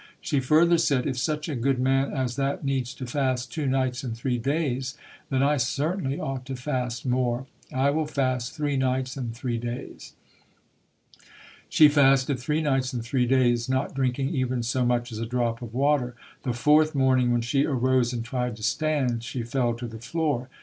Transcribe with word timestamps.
She 0.19 0.39
further 0.39 0.79
said, 0.79 1.05
"If 1.05 1.19
such 1.19 1.47
a 1.47 1.53
good 1.55 1.77
man 1.77 2.11
as 2.11 2.35
that 2.35 2.65
needs 2.65 2.91
to 2.95 3.05
fast 3.05 3.51
two 3.51 3.67
nights 3.67 4.03
and 4.03 4.17
three 4.17 4.39
days, 4.39 4.97
then 5.29 5.43
I 5.43 5.57
certainly 5.57 6.19
ought 6.19 6.43
to 6.47 6.55
fast 6.55 7.05
more. 7.05 7.45
I 7.71 7.91
will 7.91 8.07
fast 8.07 8.55
three 8.55 8.77
nights 8.77 9.15
and 9.15 9.31
three 9.35 9.59
days". 9.59 10.13
She 11.69 11.87
fasted 11.87 12.39
three 12.39 12.63
nights 12.63 12.93
and 12.93 13.03
three 13.03 13.27
days, 13.27 13.69
not 13.69 13.93
drinking 13.93 14.29
even 14.29 14.63
so 14.63 14.83
much 14.87 15.11
as 15.11 15.19
a 15.19 15.27
drop 15.27 15.61
of 15.61 15.71
water. 15.71 16.15
The 16.41 16.53
fourth 16.53 16.95
morning 16.95 17.31
when 17.31 17.41
she 17.41 17.63
arose 17.67 18.11
and 18.11 18.25
tried 18.25 18.55
to 18.55 18.63
stand, 18.63 19.23
she 19.23 19.43
fell 19.43 19.75
to 19.75 19.85
the 19.87 19.99
floor. 19.99 20.49